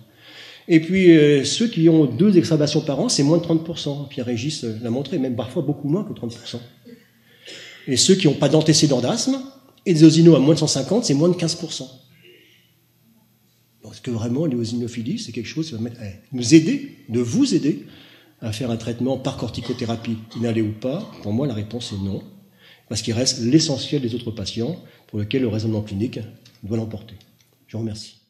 Et 0.68 0.80
puis, 0.80 1.12
euh, 1.18 1.44
ceux 1.44 1.68
qui 1.68 1.90
ont 1.90 2.06
deux 2.06 2.38
exacerbations 2.38 2.82
par 2.82 3.00
an, 3.00 3.10
c'est 3.10 3.24
moins 3.24 3.38
de 3.38 3.44
30%. 3.44 4.08
Pierre-Régis 4.10 4.64
l'a 4.64 4.90
montré, 4.90 5.18
même 5.18 5.36
parfois 5.36 5.62
beaucoup 5.62 5.90
moins 5.90 6.04
que 6.04 6.14
30%. 6.14 6.60
Et 7.88 7.98
ceux 7.98 8.16
qui 8.16 8.28
n'ont 8.28 8.34
pas 8.34 8.50
d'antécédents 8.50 9.02
d'asthme, 9.02 9.42
et 9.86 9.94
des 9.94 10.04
osinos 10.04 10.36
à 10.36 10.40
moins 10.40 10.54
de 10.54 10.60
150, 10.60 11.04
c'est 11.06 11.14
moins 11.14 11.30
de 11.30 11.36
15%. 11.36 11.84
Est-ce 13.92 14.02
que 14.02 14.12
vraiment 14.12 14.46
l'éosinophilie, 14.48 15.20
c'est 15.20 15.32
quelque 15.32 15.48
chose 15.48 15.70
qui 15.70 15.76
va 15.76 15.90
nous 16.32 16.56
aider, 16.56 16.98
de 17.10 17.20
vous 17.20 17.54
aider 17.54 17.86
à 18.42 18.52
faire 18.52 18.72
un 18.72 18.78
traitement 18.78 19.18
par 19.18 19.38
corticothérapie 19.38 20.18
inhalée 20.36 20.64
ou 20.64 20.72
pas 20.72 21.12
Pour 21.22 21.32
moi, 21.32 21.46
la 21.46 21.54
réponse 21.54 21.94
est 21.94 22.04
non, 22.04 22.24
parce 22.90 23.04
qu'il 23.04 23.14
reste 23.14 23.42
l'essentiel 23.42 24.02
des 24.02 24.16
autres 24.16 24.32
patients 24.32 24.84
pour 25.08 25.20
lesquels 25.20 25.44
le 25.44 25.48
raisonnement 25.48 25.82
clinique 25.82 26.20
doit 26.64 26.78
l'emporter. 26.78 27.16
Je 27.74 27.78
vous 27.80 27.82
remercie. 27.82 28.23